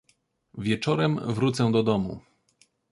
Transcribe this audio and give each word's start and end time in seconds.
"Wieczorem 0.57 1.19
wrócę 1.33 1.71
do 1.71 1.83
domu." 1.83 2.19